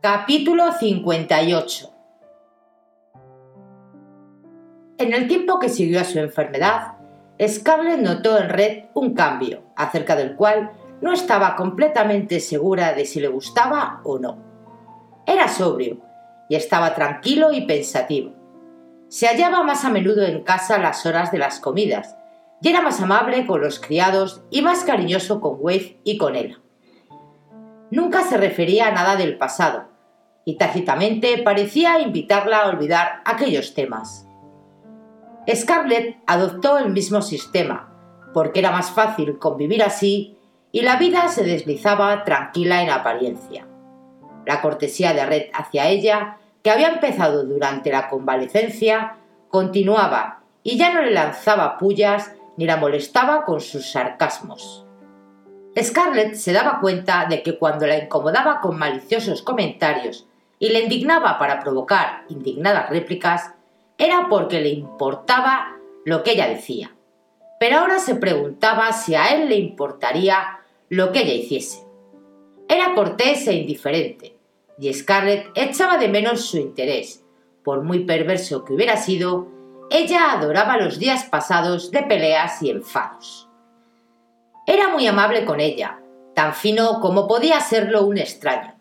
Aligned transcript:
Capítulo 0.00 0.70
58 0.70 1.92
En 4.96 5.12
el 5.12 5.26
tiempo 5.26 5.58
que 5.58 5.68
siguió 5.68 6.00
a 6.00 6.04
su 6.04 6.20
enfermedad, 6.20 6.92
Scarlett 7.44 7.98
notó 7.98 8.38
en 8.38 8.48
Red 8.48 8.84
un 8.94 9.14
cambio, 9.14 9.64
acerca 9.74 10.14
del 10.14 10.36
cual 10.36 10.70
no 11.00 11.12
estaba 11.12 11.56
completamente 11.56 12.38
segura 12.38 12.92
de 12.92 13.06
si 13.06 13.18
le 13.18 13.26
gustaba 13.26 14.00
o 14.04 14.20
no. 14.20 14.38
Era 15.26 15.48
sobrio 15.48 15.98
y 16.48 16.54
estaba 16.54 16.94
tranquilo 16.94 17.52
y 17.52 17.62
pensativo. 17.62 18.34
Se 19.08 19.26
hallaba 19.26 19.64
más 19.64 19.84
a 19.84 19.90
menudo 19.90 20.24
en 20.24 20.44
casa 20.44 20.76
a 20.76 20.78
las 20.78 21.04
horas 21.06 21.32
de 21.32 21.38
las 21.38 21.58
comidas, 21.58 22.16
y 22.62 22.68
era 22.68 22.82
más 22.82 23.00
amable 23.00 23.48
con 23.48 23.60
los 23.60 23.80
criados 23.80 24.44
y 24.48 24.62
más 24.62 24.84
cariñoso 24.84 25.40
con 25.40 25.56
Wade 25.58 25.98
y 26.04 26.18
con 26.18 26.36
ella. 26.36 26.60
Nunca 27.90 28.22
se 28.22 28.36
refería 28.36 28.88
a 28.88 28.92
nada 28.92 29.16
del 29.16 29.38
pasado, 29.38 29.88
y 30.44 30.56
tácitamente 30.56 31.42
parecía 31.42 32.00
invitarla 32.00 32.60
a 32.60 32.68
olvidar 32.68 33.20
aquellos 33.24 33.74
temas. 33.74 34.26
Scarlett 35.54 36.16
adoptó 36.26 36.78
el 36.78 36.90
mismo 36.90 37.22
sistema, 37.22 37.92
porque 38.32 38.60
era 38.60 38.70
más 38.70 38.90
fácil 38.90 39.38
convivir 39.38 39.82
así 39.82 40.38
y 40.72 40.82
la 40.82 40.96
vida 40.96 41.28
se 41.28 41.44
deslizaba 41.44 42.24
tranquila 42.24 42.82
en 42.82 42.90
apariencia. 42.90 43.66
La 44.46 44.60
cortesía 44.60 45.12
de 45.12 45.26
Red 45.26 45.42
hacia 45.52 45.88
ella, 45.88 46.38
que 46.62 46.70
había 46.70 46.88
empezado 46.88 47.44
durante 47.44 47.90
la 47.90 48.08
convalecencia, 48.08 49.16
continuaba 49.48 50.40
y 50.62 50.76
ya 50.76 50.92
no 50.92 51.02
le 51.02 51.12
lanzaba 51.12 51.78
pullas 51.78 52.32
ni 52.56 52.66
la 52.66 52.76
molestaba 52.76 53.44
con 53.44 53.60
sus 53.60 53.90
sarcasmos. 53.90 54.87
Scarlett 55.82 56.34
se 56.34 56.52
daba 56.52 56.80
cuenta 56.80 57.26
de 57.28 57.42
que 57.42 57.58
cuando 57.58 57.86
la 57.86 57.98
incomodaba 57.98 58.60
con 58.60 58.78
maliciosos 58.78 59.42
comentarios 59.42 60.26
y 60.58 60.70
le 60.70 60.80
indignaba 60.80 61.38
para 61.38 61.60
provocar 61.60 62.24
indignadas 62.28 62.90
réplicas, 62.90 63.52
era 63.98 64.28
porque 64.28 64.60
le 64.60 64.70
importaba 64.70 65.76
lo 66.04 66.22
que 66.22 66.32
ella 66.32 66.48
decía. 66.48 66.94
Pero 67.60 67.78
ahora 67.78 67.98
se 67.98 68.14
preguntaba 68.14 68.92
si 68.92 69.14
a 69.14 69.34
él 69.34 69.48
le 69.48 69.56
importaría 69.56 70.60
lo 70.88 71.12
que 71.12 71.20
ella 71.20 71.34
hiciese. 71.34 71.84
Era 72.68 72.94
cortés 72.94 73.46
e 73.46 73.54
indiferente, 73.54 74.36
y 74.78 74.92
Scarlett 74.92 75.48
echaba 75.54 75.98
de 75.98 76.08
menos 76.08 76.46
su 76.46 76.58
interés. 76.58 77.24
Por 77.64 77.82
muy 77.82 78.04
perverso 78.04 78.64
que 78.64 78.72
hubiera 78.72 78.96
sido, 78.96 79.48
ella 79.90 80.32
adoraba 80.32 80.76
los 80.76 80.98
días 80.98 81.24
pasados 81.24 81.90
de 81.90 82.02
peleas 82.02 82.62
y 82.62 82.70
enfados. 82.70 83.47
Era 84.70 84.90
muy 84.90 85.06
amable 85.06 85.46
con 85.46 85.60
ella, 85.60 85.98
tan 86.34 86.52
fino 86.52 87.00
como 87.00 87.26
podía 87.26 87.58
serlo 87.58 88.04
un 88.04 88.18
extraño. 88.18 88.74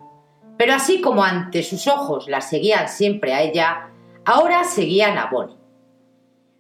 Pero 0.58 0.74
así 0.74 1.00
como 1.00 1.24
ante 1.24 1.64
sus 1.64 1.88
ojos 1.88 2.28
la 2.28 2.42
seguían 2.42 2.90
siempre 2.90 3.34
a 3.34 3.42
ella, 3.42 3.92
ahora 4.26 4.66
seguían 4.66 5.18
a 5.18 5.28
Bonnie. 5.28 5.56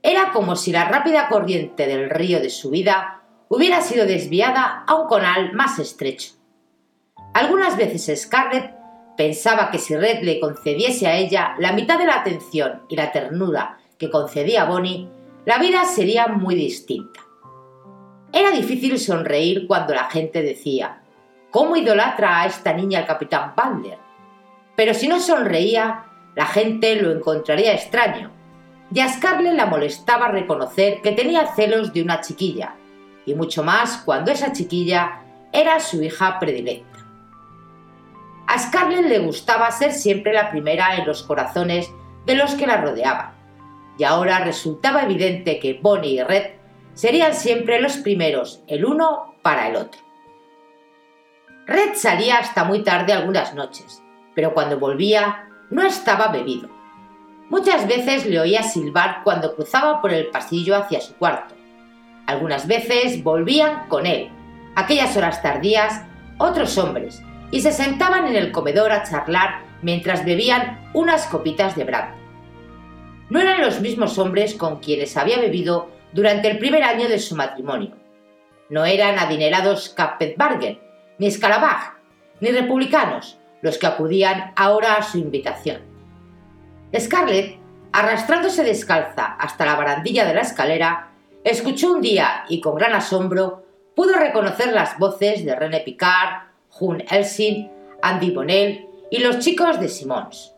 Era 0.02 0.32
como 0.32 0.56
si 0.56 0.72
la 0.72 0.86
rápida 0.86 1.28
corriente 1.28 1.88
del 1.88 2.10
río 2.10 2.40
de 2.40 2.50
su 2.50 2.70
vida 2.70 3.24
hubiera 3.50 3.82
sido 3.82 4.06
desviada 4.06 4.86
a 4.88 4.96
un 4.96 5.10
conal 5.10 5.52
más 5.52 5.78
estrecho. 5.78 6.36
Algunas 7.34 7.76
veces 7.76 8.22
Scarlett 8.22 8.74
pensaba 9.18 9.72
que 9.72 9.80
si 9.80 9.98
Red 9.98 10.24
le 10.24 10.40
concediese 10.40 11.06
a 11.06 11.18
ella 11.18 11.54
la 11.60 11.74
mitad 11.74 12.00
de 12.00 12.06
la 12.06 12.22
atención 12.22 12.84
y 12.88 12.96
la 12.96 13.12
ternura 13.12 13.78
que 13.98 14.10
concedía 14.10 14.64
Bonnie, 14.64 15.10
la 15.44 15.58
vida 15.58 15.84
sería 15.84 16.28
muy 16.28 16.56
distinta. 16.56 17.27
Era 18.34 18.52
difícil 18.52 19.00
sonreír 19.00 19.68
cuando 19.68 19.94
la 19.94 20.10
gente 20.10 20.42
decía, 20.42 21.02
¿cómo 21.50 21.78
idolatra 21.78 22.42
a 22.42 22.46
esta 22.46 22.74
niña 22.74 23.00
el 23.00 23.06
capitán 23.06 23.54
Butler? 23.56 23.98
Pero 24.76 24.94
si 24.94 25.08
no 25.08 25.20
sonreía, 25.20 26.06
la 26.36 26.46
gente 26.46 27.02
lo 27.02 27.12
encontraría 27.12 27.74
extraño, 27.74 28.32
y 28.94 29.00
a 29.00 29.10
Scarlett 29.10 29.56
la 29.56 29.66
molestaba 29.66 30.28
reconocer 30.28 31.02
que 31.02 31.14
tenía 31.14 31.56
celos 31.56 31.94
de 31.94 32.02
una 32.02 32.22
chiquilla, 32.22 32.76
y 33.26 33.34
mucho 33.34 33.64
más 33.64 34.04
cuando 34.06 34.32
esa 34.32 34.52
chiquilla 34.52 35.22
era 35.52 35.80
su 35.80 36.04
hija 36.04 36.38
predilecta. 36.38 37.00
A 38.46 38.60
Scarlett 38.60 39.06
le 39.06 39.20
gustaba 39.20 39.72
ser 39.72 39.94
siempre 39.94 40.34
la 40.34 40.52
primera 40.52 40.96
en 40.96 41.08
los 41.08 41.24
corazones 41.24 41.90
de 42.26 42.36
los 42.36 42.54
que 42.56 42.68
la 42.68 42.82
rodeaban, 42.82 43.32
y 43.98 44.04
ahora 44.04 44.40
resultaba 44.40 45.04
evidente 45.04 45.60
que 45.60 45.80
Bonnie 45.82 46.16
y 46.16 46.24
Red 46.24 46.57
serían 46.98 47.36
siempre 47.36 47.80
los 47.80 47.98
primeros 47.98 48.64
el 48.68 48.84
uno 48.84 49.36
para 49.44 49.68
el 49.68 49.76
otro. 49.76 50.02
Red 51.68 51.94
salía 51.94 52.40
hasta 52.40 52.64
muy 52.64 52.84
tarde 52.84 53.14
algunas 53.14 53.54
noches, 53.54 54.02
pero 54.34 54.56
cuando 54.56 54.80
volvía 54.80 55.48
no 55.70 55.84
estaba 55.84 56.30
bebido. 56.30 56.70
Muchas 57.50 57.88
veces 57.88 58.26
le 58.26 58.40
oía 58.40 58.64
silbar 58.64 59.22
cuando 59.24 59.56
cruzaba 59.56 60.02
por 60.02 60.12
el 60.12 60.28
pasillo 60.28 60.76
hacia 60.76 61.00
su 61.00 61.14
cuarto. 61.18 61.54
Algunas 62.26 62.66
veces 62.66 63.24
volvían 63.24 63.88
con 63.90 64.08
él, 64.08 64.32
aquellas 64.76 65.16
horas 65.16 65.44
tardías, 65.44 66.02
otros 66.40 66.78
hombres, 66.80 67.22
y 67.52 67.62
se 67.62 67.74
sentaban 67.74 68.26
en 68.26 68.36
el 68.36 68.52
comedor 68.52 68.92
a 68.92 69.04
charlar 69.04 69.62
mientras 69.84 70.26
bebían 70.26 70.90
unas 70.94 71.28
copitas 71.28 71.76
de 71.76 71.84
brandy 71.84 72.28
no 73.30 73.42
eran 73.42 73.62
los 73.62 73.82
mismos 73.82 74.18
hombres 74.18 74.54
con 74.54 74.80
quienes 74.80 75.18
había 75.18 75.40
bebido 75.40 75.90
durante 76.14 76.50
el 76.50 76.58
primer 76.58 76.84
año 76.84 77.08
de 77.08 77.20
su 77.20 77.36
matrimonio. 77.36 77.96
No 78.70 78.86
eran 78.86 79.18
adinerados 79.20 79.90
Kappenbarger, 79.90 80.80
ni 81.18 81.32
Scalabag, 81.32 81.98
ni 82.40 82.50
republicanos 82.50 83.38
los 83.62 83.78
que 83.78 83.88
acudían 83.88 84.54
ahora 84.56 84.96
a 84.96 85.04
su 85.04 85.18
invitación. 85.18 85.82
Scarlett, 86.98 87.58
arrastrándose 87.92 88.64
descalza 88.64 89.26
hasta 89.26 89.66
la 89.66 89.76
barandilla 89.76 90.26
de 90.26 90.34
la 90.34 90.42
escalera, 90.42 91.12
escuchó 91.44 91.94
un 91.94 92.02
día 92.02 92.46
y 92.50 92.62
con 92.62 92.76
gran 92.76 92.94
asombro 92.94 93.66
pudo 93.96 94.18
reconocer 94.18 94.74
las 94.74 94.98
voces 95.00 95.44
de 95.44 95.56
René 95.56 95.80
Picard, 95.82 96.44
June 96.70 97.06
Elsing, 97.10 97.72
Andy 98.02 98.32
Bonnell 98.32 98.88
y 99.10 99.20
los 99.20 99.40
chicos 99.40 99.80
de 99.80 99.90
Simons. 99.90 100.54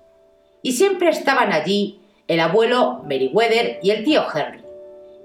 Y 0.61 0.73
siempre 0.73 1.09
estaban 1.09 1.53
allí 1.53 2.01
el 2.27 2.39
abuelo 2.41 3.01
Meriwether 3.05 3.79
y 3.81 3.91
el 3.91 4.03
tío 4.03 4.23
Henry, 4.33 4.58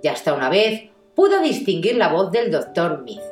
y 0.04 0.08
hasta 0.08 0.34
una 0.34 0.50
vez 0.50 0.90
pudo 1.14 1.40
distinguir 1.40 1.96
la 1.96 2.08
voz 2.08 2.30
del 2.30 2.50
doctor 2.50 3.02
Mead. 3.04 3.22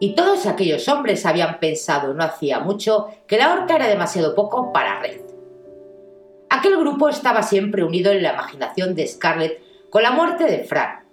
Y 0.00 0.16
todos 0.16 0.44
aquellos 0.44 0.88
hombres 0.88 1.24
habían 1.24 1.60
pensado 1.60 2.12
no 2.14 2.24
hacía 2.24 2.58
mucho 2.58 3.10
que 3.28 3.38
la 3.38 3.54
horca 3.54 3.76
era 3.76 3.86
demasiado 3.86 4.34
poco 4.34 4.72
para 4.72 5.00
Red. 5.00 5.20
Aquel 6.50 6.76
grupo 6.78 7.08
estaba 7.08 7.44
siempre 7.44 7.84
unido 7.84 8.10
en 8.10 8.24
la 8.24 8.32
imaginación 8.32 8.96
de 8.96 9.06
Scarlett 9.06 9.62
con 9.88 10.02
la 10.02 10.10
muerte 10.10 10.46
de 10.46 10.64
Frank, 10.64 11.04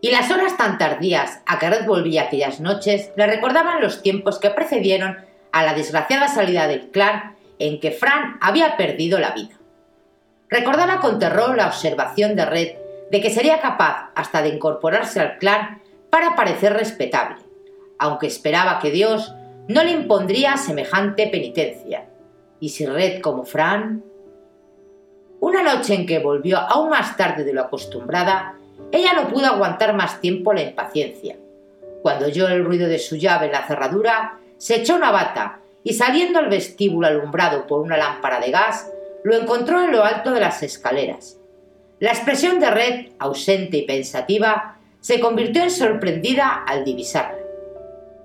y 0.00 0.12
las 0.12 0.30
horas 0.30 0.56
tan 0.56 0.78
tardías 0.78 1.40
a 1.44 1.58
que 1.58 1.68
Red 1.68 1.84
volvía 1.84 2.22
aquellas 2.22 2.60
noches 2.60 3.10
le 3.16 3.26
recordaban 3.26 3.80
los 3.80 4.02
tiempos 4.02 4.38
que 4.38 4.50
precedieron 4.50 5.16
a 5.50 5.64
la 5.64 5.74
desgraciada 5.74 6.28
salida 6.28 6.68
del 6.68 6.90
clan 6.90 7.34
en 7.58 7.80
que 7.80 7.90
Fran 7.90 8.38
había 8.40 8.76
perdido 8.76 9.18
la 9.18 9.32
vida. 9.32 9.56
Recordaba 10.48 11.00
con 11.00 11.18
terror 11.18 11.56
la 11.56 11.66
observación 11.66 12.36
de 12.36 12.44
Red 12.44 12.85
de 13.10 13.20
que 13.20 13.30
sería 13.30 13.60
capaz 13.60 14.10
hasta 14.14 14.42
de 14.42 14.48
incorporarse 14.48 15.20
al 15.20 15.38
clan 15.38 15.82
para 16.10 16.34
parecer 16.34 16.72
respetable, 16.72 17.36
aunque 17.98 18.26
esperaba 18.26 18.78
que 18.78 18.90
Dios 18.90 19.34
no 19.68 19.82
le 19.82 19.92
impondría 19.92 20.56
semejante 20.56 21.26
penitencia. 21.28 22.06
¿Y 22.60 22.70
si 22.70 22.86
Red 22.86 23.20
como 23.20 23.44
Fran? 23.44 24.02
Una 25.40 25.62
noche 25.62 25.94
en 25.94 26.06
que 26.06 26.18
volvió 26.18 26.58
aún 26.58 26.90
más 26.90 27.16
tarde 27.16 27.44
de 27.44 27.52
lo 27.52 27.62
acostumbrada, 27.62 28.54
ella 28.92 29.12
no 29.12 29.28
pudo 29.28 29.46
aguantar 29.46 29.94
más 29.94 30.20
tiempo 30.20 30.52
la 30.52 30.62
impaciencia. 30.62 31.36
Cuando 32.02 32.26
oyó 32.26 32.48
el 32.48 32.64
ruido 32.64 32.88
de 32.88 32.98
su 32.98 33.16
llave 33.16 33.46
en 33.46 33.52
la 33.52 33.66
cerradura, 33.66 34.38
se 34.56 34.76
echó 34.76 34.94
una 34.94 35.10
bata 35.10 35.60
y 35.82 35.94
saliendo 35.94 36.38
al 36.38 36.48
vestíbulo 36.48 37.06
alumbrado 37.06 37.66
por 37.66 37.80
una 37.80 37.96
lámpara 37.96 38.40
de 38.40 38.50
gas, 38.50 38.90
lo 39.24 39.36
encontró 39.36 39.82
en 39.82 39.92
lo 39.92 40.04
alto 40.04 40.30
de 40.30 40.40
las 40.40 40.62
escaleras. 40.62 41.38
La 41.98 42.10
expresión 42.10 42.60
de 42.60 42.70
Red, 42.70 43.06
ausente 43.18 43.78
y 43.78 43.86
pensativa, 43.86 44.76
se 45.00 45.18
convirtió 45.18 45.62
en 45.62 45.70
sorprendida 45.70 46.64
al 46.66 46.84
divisarla. 46.84 47.38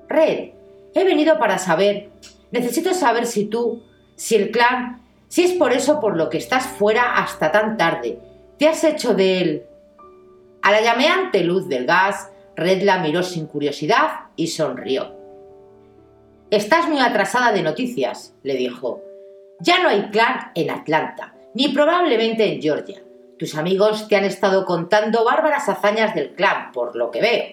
Red, 0.10 0.50
he 0.94 1.04
venido 1.06 1.40
para 1.40 1.58
saber, 1.58 2.10
necesito 2.52 2.94
saber 2.94 3.26
si 3.26 3.46
tú, 3.46 3.84
si 4.16 4.36
el 4.36 4.52
clan, 4.52 5.02
si 5.30 5.44
es 5.44 5.54
por 5.54 5.72
eso 5.72 6.02
por 6.02 6.18
lo 6.18 6.30
que 6.30 6.38
estás 6.38 6.66
fuera 6.66 7.16
hasta 7.16 7.52
tan 7.52 7.78
tarde, 7.78 8.20
te 8.60 8.68
has 8.68 8.84
hecho 8.84 9.14
de 9.14 9.42
él. 9.42 9.64
A 10.62 10.72
la 10.72 10.82
llameante 10.82 11.44
luz 11.44 11.70
del 11.70 11.86
gas, 11.86 12.30
Red 12.58 12.84
la 12.84 13.00
miró 13.00 13.24
sin 13.24 13.48
curiosidad 13.48 14.26
y 14.36 14.48
sonrió. 14.48 15.16
Estás 16.50 16.90
muy 16.90 17.00
atrasada 17.00 17.54
de 17.54 17.62
noticias, 17.62 18.36
le 18.44 18.56
dijo. 18.56 19.02
Ya 19.62 19.82
no 19.82 19.88
hay 19.88 20.10
clan 20.10 20.52
en 20.56 20.72
Atlanta, 20.72 21.34
ni 21.54 21.70
probablemente 21.70 22.52
en 22.52 22.62
Georgia. 22.62 23.02
Tus 23.42 23.56
amigos 23.56 24.08
te 24.08 24.16
han 24.16 24.24
estado 24.24 24.66
contando 24.66 25.26
bárbaras 25.26 25.68
hazañas 25.68 26.14
del 26.14 26.36
clan, 26.36 26.72
por 26.72 26.96
lo 26.96 27.10
que 27.10 27.22
veo. 27.22 27.44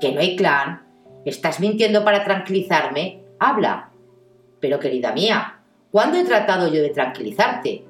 ¿Que 0.00 0.10
no 0.10 0.20
hay 0.20 0.36
clan? 0.36 0.86
¿Estás 1.26 1.60
mintiendo 1.60 2.02
para 2.02 2.24
tranquilizarme? 2.24 3.22
Habla. 3.38 3.90
Pero 4.58 4.80
querida 4.80 5.12
mía, 5.12 5.60
¿cuándo 5.90 6.16
he 6.16 6.24
tratado 6.24 6.68
yo 6.68 6.80
de 6.80 6.88
tranquilizarte? 6.88 7.84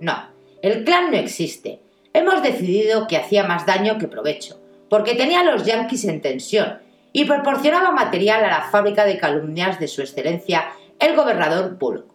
No, 0.00 0.14
el 0.62 0.82
clan 0.82 1.12
no 1.12 1.16
existe. 1.16 1.78
Hemos 2.12 2.42
decidido 2.42 3.06
que 3.06 3.18
hacía 3.18 3.44
más 3.44 3.66
daño 3.66 3.96
que 3.96 4.08
provecho, 4.08 4.60
porque 4.90 5.14
tenía 5.14 5.42
a 5.42 5.44
los 5.44 5.64
yanquis 5.64 6.04
en 6.06 6.20
tensión 6.20 6.80
y 7.12 7.24
proporcionaba 7.24 7.92
material 7.92 8.42
a 8.44 8.48
la 8.48 8.62
fábrica 8.62 9.04
de 9.04 9.18
calumnias 9.18 9.78
de 9.78 9.86
su 9.86 10.00
excelencia 10.00 10.72
el 10.98 11.14
gobernador 11.14 11.78
Bullock 11.78 12.14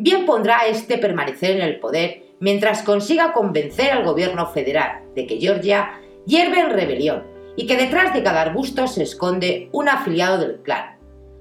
bien 0.00 0.24
pondrá 0.24 0.66
este 0.66 0.98
permanecer 0.98 1.56
en 1.56 1.62
el 1.62 1.78
poder 1.78 2.22
mientras 2.40 2.82
consiga 2.82 3.32
convencer 3.32 3.92
al 3.92 4.04
gobierno 4.04 4.46
federal 4.46 5.02
de 5.14 5.26
que 5.26 5.38
Georgia 5.38 6.00
hierve 6.26 6.60
en 6.60 6.70
rebelión 6.70 7.22
y 7.56 7.66
que 7.66 7.76
detrás 7.76 8.12
de 8.14 8.22
cada 8.22 8.42
arbusto 8.42 8.86
se 8.86 9.02
esconde 9.02 9.68
un 9.72 9.88
afiliado 9.88 10.38
del 10.38 10.60
clan. 10.62 10.98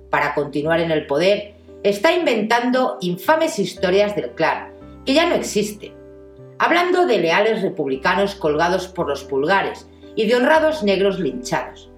Para 0.10 0.34
continuar 0.34 0.80
en 0.82 0.92
el 0.92 1.08
poder, 1.08 1.56
está 1.84 2.12
inventando 2.12 2.98
infames 3.02 3.58
historias 3.60 4.16
del 4.16 4.32
clan, 4.32 4.74
que 5.06 5.14
ya 5.14 5.28
no 5.28 5.36
existe, 5.36 5.94
hablando 6.58 7.06
de 7.06 7.20
leales 7.20 7.62
republicanos 7.62 8.36
colgados 8.36 8.88
por 8.88 9.08
los 9.08 9.24
pulgares 9.24 9.90
y 10.16 10.28
de 10.28 10.36
honrados 10.36 10.84
negros 10.84 11.20
linchados. 11.20 11.90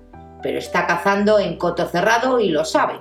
Pero 0.43 0.59
está 0.59 0.85
cazando 0.85 1.39
en 1.39 1.57
coto 1.57 1.87
cerrado 1.87 2.39
y 2.39 2.49
lo 2.49 2.65
sabe. 2.65 2.99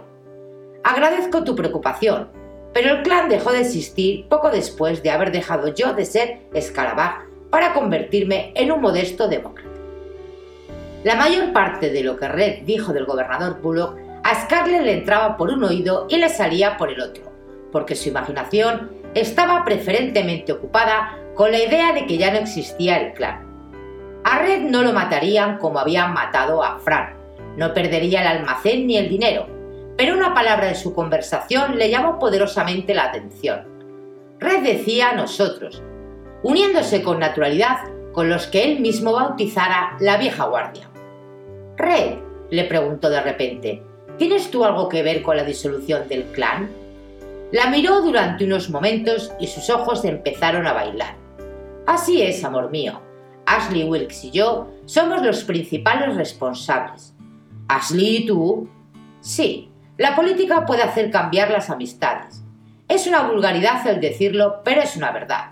Agradezco 0.85 1.45
tu 1.45 1.55
preocupación, 1.55 2.31
pero 2.73 2.97
el 2.97 3.03
clan 3.03 3.29
dejó 3.29 3.53
de 3.53 3.61
existir 3.61 4.27
poco 4.29 4.51
después 4.51 5.03
de 5.03 5.11
haber 5.11 5.33
dejado 5.33 5.69
yo 5.75 5.93
de 5.93 6.05
ser 6.05 6.41
escarabaj 6.55 7.25
para 7.51 7.73
convertirme 7.73 8.53
en 8.55 8.71
un 8.71 8.81
modesto 8.81 9.29
demócrata. 9.29 9.69
La 11.03 11.17
mayor 11.17 11.53
parte 11.53 11.91
de 11.91 12.03
lo 12.05 12.17
que 12.17 12.29
Red 12.29 12.63
dijo 12.65 12.93
del 12.93 13.07
gobernador 13.07 13.61
Bullock 13.61 13.99
a 14.23 14.43
Scarlett 14.43 14.83
le 14.83 14.93
entraba 14.93 15.37
por 15.37 15.49
un 15.49 15.65
oído 15.65 16.07
y 16.09 16.17
le 16.17 16.29
salía 16.29 16.77
por 16.77 16.91
el 16.91 17.01
otro, 17.01 17.25
porque 17.73 17.97
su 17.97 18.11
imaginación 18.11 18.91
estaba 19.15 19.65
preferentemente 19.65 20.53
ocupada 20.53 21.17
con 21.35 21.51
la 21.51 21.59
idea 21.59 21.93
de 21.93 22.07
que 22.07 22.19
ya 22.19 22.31
no 22.31 22.39
existía 22.39 22.99
el 22.99 23.15
clan. 23.15 23.47
A 24.25 24.41
Red 24.41 24.61
no 24.61 24.83
lo 24.83 24.93
matarían 24.93 25.59
como 25.59 25.79
habían 25.79 26.13
matado 26.13 26.63
a 26.63 26.79
Fran, 26.79 27.15
no 27.57 27.73
perdería 27.73 28.21
el 28.21 28.39
almacén 28.39 28.87
ni 28.87 28.99
el 28.99 29.09
dinero, 29.09 29.47
pero 30.01 30.17
una 30.17 30.33
palabra 30.33 30.69
de 30.69 30.77
su 30.77 30.95
conversación 30.95 31.77
le 31.77 31.91
llamó 31.91 32.19
poderosamente 32.19 32.95
la 32.95 33.05
atención. 33.05 33.67
Red 34.39 34.63
decía 34.63 35.11
a 35.11 35.15
nosotros, 35.15 35.83
uniéndose 36.43 37.03
con 37.03 37.19
naturalidad 37.19 37.81
con 38.13 38.31
los 38.31 38.47
que 38.47 38.65
él 38.65 38.81
mismo 38.81 39.13
bautizara 39.13 39.99
la 40.01 40.17
vieja 40.17 40.47
guardia. 40.47 40.89
Red, 41.77 42.15
le 42.49 42.65
preguntó 42.65 43.11
de 43.11 43.21
repente, 43.21 43.83
¿tienes 44.17 44.51
tú 44.51 44.65
algo 44.65 44.89
que 44.89 45.03
ver 45.03 45.21
con 45.21 45.37
la 45.37 45.45
disolución 45.45 46.09
del 46.09 46.25
clan? 46.33 46.71
La 47.53 47.69
miró 47.69 48.01
durante 48.01 48.47
unos 48.47 48.71
momentos 48.71 49.31
y 49.39 49.49
sus 49.49 49.69
ojos 49.69 50.07
empezaron 50.07 50.67
a 50.67 50.73
bailar. 50.73 51.15
Así 51.87 52.23
es, 52.23 52.43
amor 52.43 52.71
mío. 52.71 53.03
Ashley 53.45 53.85
Wilkes 53.85 54.25
y 54.25 54.31
yo 54.31 54.67
somos 54.87 55.21
los 55.23 55.45
principales 55.45 56.17
responsables. 56.17 57.15
¿Ashley 57.69 58.17
y 58.17 58.27
tú? 58.27 58.67
Sí, 59.21 59.70
la 60.01 60.17
política 60.17 60.65
puede 60.65 60.83
hacer 60.83 61.11
cambiar 61.11 61.51
las 61.51 61.69
amistades. 61.69 62.43
Es 62.89 63.07
una 63.07 63.29
vulgaridad 63.29 63.87
el 63.87 64.01
decirlo, 64.01 64.63
pero 64.65 64.81
es 64.81 64.97
una 64.97 65.13
verdad. 65.13 65.51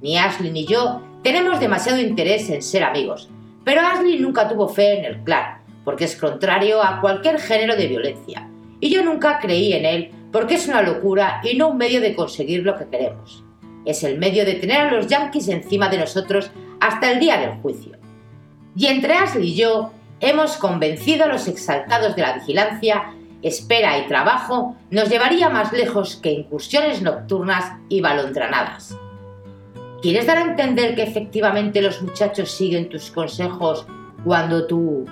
Ni 0.00 0.16
Ashley 0.16 0.52
ni 0.52 0.64
yo 0.66 1.02
tenemos 1.24 1.58
demasiado 1.58 1.98
interés 1.98 2.48
en 2.48 2.62
ser 2.62 2.84
amigos, 2.84 3.28
pero 3.64 3.80
Ashley 3.80 4.20
nunca 4.20 4.48
tuvo 4.48 4.68
fe 4.68 5.00
en 5.00 5.04
el 5.04 5.24
clan, 5.24 5.64
porque 5.84 6.04
es 6.04 6.14
contrario 6.14 6.80
a 6.80 7.00
cualquier 7.00 7.40
género 7.40 7.74
de 7.74 7.88
violencia, 7.88 8.48
y 8.78 8.88
yo 8.88 9.02
nunca 9.02 9.40
creí 9.40 9.72
en 9.72 9.84
él 9.84 10.12
porque 10.30 10.54
es 10.54 10.68
una 10.68 10.82
locura 10.82 11.40
y 11.42 11.56
no 11.56 11.70
un 11.70 11.76
medio 11.76 12.00
de 12.00 12.14
conseguir 12.14 12.62
lo 12.62 12.76
que 12.76 12.86
queremos. 12.86 13.42
Es 13.84 14.04
el 14.04 14.16
medio 14.16 14.44
de 14.44 14.54
tener 14.54 14.80
a 14.82 14.92
los 14.92 15.08
yankees 15.08 15.48
encima 15.48 15.88
de 15.88 15.98
nosotros 15.98 16.52
hasta 16.78 17.10
el 17.10 17.18
día 17.18 17.36
del 17.38 17.60
juicio. 17.62 17.98
Y 18.76 18.86
entre 18.86 19.14
Ashley 19.14 19.48
y 19.48 19.56
yo 19.56 19.90
hemos 20.20 20.56
convencido 20.56 21.24
a 21.24 21.28
los 21.28 21.48
exaltados 21.48 22.14
de 22.14 22.22
la 22.22 22.34
vigilancia 22.34 23.14
espera 23.42 23.98
y 23.98 24.06
trabajo 24.06 24.76
nos 24.90 25.08
llevaría 25.08 25.48
más 25.48 25.72
lejos 25.72 26.16
que 26.16 26.32
incursiones 26.32 27.02
nocturnas 27.02 27.72
y 27.88 28.00
balondranadas. 28.00 28.96
¿Quieres 30.02 30.26
dar 30.26 30.38
a 30.38 30.42
entender 30.42 30.94
que 30.94 31.02
efectivamente 31.02 31.82
los 31.82 32.02
muchachos 32.02 32.50
siguen 32.50 32.88
tus 32.88 33.10
consejos 33.10 33.86
cuando 34.24 34.66
tú... 34.66 35.06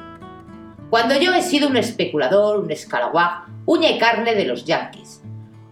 Cuando 0.90 1.18
yo 1.18 1.34
he 1.34 1.42
sido 1.42 1.68
un 1.68 1.76
especulador, 1.76 2.60
un 2.60 2.70
escalaguaj, 2.70 3.46
uña 3.66 3.98
carne 3.98 4.36
de 4.36 4.44
los 4.44 4.64
yanquis. 4.64 5.22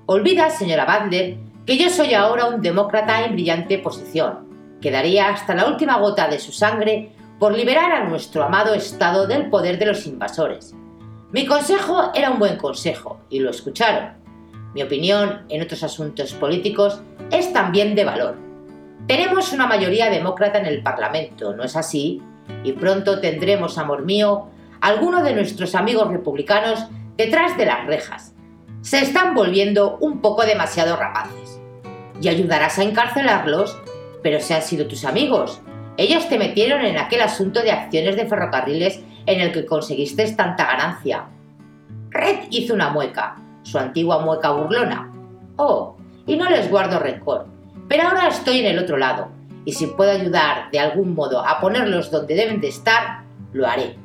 Olvida, 0.07 0.51
señora 0.51 0.85
Butler, 0.85 1.37
que 1.65 1.79
yo 1.79 1.89
soy 1.89 2.15
ahora 2.15 2.47
un 2.47 2.61
demócrata 2.61 3.25
en 3.25 3.35
brillante 3.35 3.79
posición, 3.79 4.49
que 4.81 4.91
daría 4.91 5.29
hasta 5.29 5.55
la 5.55 5.67
última 5.67 5.99
gota 5.99 6.29
de 6.29 6.41
su 6.41 6.51
sangre 6.51 7.13
por 7.39 7.55
liberar 7.55 7.93
a 7.93 8.05
nuestro 8.05 8.43
amado 8.43 8.75
Estado 8.75 9.27
del 9.29 9.49
poder 9.49 9.79
de 9.79 9.87
los 9.87 10.07
invasores 10.07 10.75
mi 11.35 11.47
consejo 11.47 12.13
era 12.15 12.31
un 12.31 12.39
buen 12.39 12.57
consejo 12.57 13.19
y 13.29 13.41
lo 13.41 13.51
escucharon. 13.51 14.13
Mi 14.73 14.85
opinión 14.85 15.45
en 15.49 15.63
otros 15.63 15.83
asuntos 15.83 16.33
políticos 16.33 17.01
es 17.33 17.53
también 17.53 17.97
de 17.97 18.05
valor. 18.05 18.37
Tenemos 19.09 19.53
una 19.53 19.67
mayoría 19.67 20.11
demócrata 20.11 20.61
en 20.61 20.67
el 20.67 20.85
Parlamento, 20.85 21.53
¿no 21.53 21.65
es 21.65 21.75
así? 21.75 22.23
Y 22.63 22.71
pronto 22.75 23.19
tendremos, 23.19 23.79
amor 23.79 24.05
mío, 24.05 24.47
algunos 24.81 25.25
de 25.25 25.35
nuestros 25.35 25.75
amigos 25.75 26.07
republicanos 26.07 26.85
detrás 27.17 27.57
de 27.57 27.67
las 27.67 27.85
rejas. 27.85 28.33
Se 28.83 29.01
están 29.01 29.35
volviendo 29.35 29.99
un 30.01 30.21
poco 30.21 30.47
demasiado 30.47 30.95
rapaces. 30.95 31.61
Y 32.21 32.29
ayudarás 32.29 32.79
a 32.79 32.85
encarcelarlos, 32.85 33.77
pero 34.23 34.39
se 34.39 34.55
han 34.55 34.63
sido 34.63 34.87
tus 34.87 35.05
amigos. 35.05 35.61
Ellos 35.97 36.29
te 36.29 36.39
metieron 36.39 36.85
en 36.85 36.97
aquel 36.97 37.23
asunto 37.23 37.61
de 37.61 37.73
acciones 37.73 38.15
de 38.15 38.27
ferrocarriles 38.27 39.01
en 39.27 39.41
el 39.41 39.53
que 39.53 39.67
conseguiste 39.67 40.31
tanta 40.33 40.67
ganancia. 40.67 41.27
Red 42.11 42.49
hizo 42.51 42.75
una 42.75 42.91
mueca, 42.91 43.37
su 43.63 43.79
antigua 43.79 44.21
mueca 44.21 44.51
burlona. 44.51 45.13
Oh, 45.57 45.97
y 46.27 46.37
no 46.37 46.49
les 46.49 46.71
guardo 46.71 46.99
rencor, 46.99 47.47
pero 47.89 48.09
ahora 48.09 48.29
estoy 48.29 48.61
en 48.61 48.67
el 48.67 48.79
otro 48.79 48.97
lado, 48.97 49.29
y 49.65 49.73
si 49.73 49.87
puedo 49.87 50.11
ayudar 50.11 50.71
de 50.71 50.79
algún 50.79 51.15
modo 51.15 51.47
a 51.47 51.61
ponerlos 51.61 52.11
donde 52.11 52.35
deben 52.35 52.61
de 52.61 52.69
estar, 52.69 53.23
lo 53.53 53.67
haré. 53.67 53.97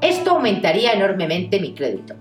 Esto 0.00 0.32
aumentaría 0.32 0.92
enormemente 0.92 1.60
mi 1.60 1.74
crédito. 1.74 2.14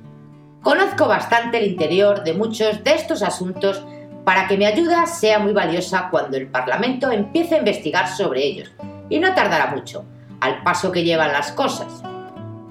Conozco 0.62 1.08
bastante 1.08 1.60
el 1.60 1.72
interior 1.72 2.24
de 2.24 2.34
muchos 2.34 2.84
de 2.84 2.94
estos 2.94 3.22
asuntos 3.22 3.84
para 4.26 4.48
que 4.48 4.58
mi 4.58 4.66
ayuda 4.66 5.06
sea 5.06 5.40
muy 5.40 5.54
valiosa 5.54 6.10
cuando 6.12 6.36
el 6.36 6.48
Parlamento 6.48 7.12
empiece 7.12 7.56
a 7.56 7.60
investigar 7.60 8.10
sobre 8.10 8.44
ellos, 8.44 8.72
y 9.10 9.20
no 9.20 9.34
tardará 9.34 9.68
mucho, 9.68 10.04
al 10.42 10.64
paso 10.64 10.92
que 10.92 11.04
llevan 11.04 11.32
las 11.32 11.52
cosas. 11.52 12.04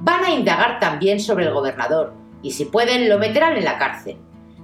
Van 0.06 0.22
a 0.22 0.30
indagar 0.30 0.78
también 0.78 1.18
sobre 1.18 1.46
el 1.46 1.52
gobernador, 1.52 2.14
y 2.40 2.52
si 2.52 2.66
pueden 2.66 3.08
lo 3.08 3.18
meterán 3.18 3.56
en 3.56 3.64
la 3.64 3.76
cárcel. 3.76 4.16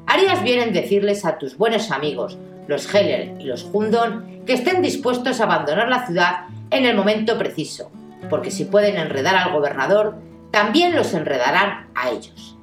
harías 0.07 0.41
bien 0.45 0.61
en 0.61 0.73
decirles 0.73 1.25
a 1.25 1.37
tus 1.37 1.59
buenos 1.59 1.91
amigos, 1.91 2.39
los 2.69 2.95
Heller 2.95 3.35
y 3.41 3.47
los 3.47 3.69
Hundon, 3.73 4.45
que 4.47 4.53
estén 4.53 4.83
dispuestos 4.83 5.41
a 5.41 5.45
abandonar 5.45 5.89
la 5.89 6.07
ciudad 6.07 6.45
en 6.71 6.85
el 6.85 6.97
momento 6.97 7.37
preciso, 7.39 7.91
porque 8.31 8.53
si 8.53 8.67
pueden 8.67 8.97
enredar 8.97 9.35
al 9.35 9.53
gobernador, 9.53 10.15
también 10.53 10.95
los 10.95 11.13
enredarán 11.13 11.89
a 11.97 12.11
ellos. 12.11 12.57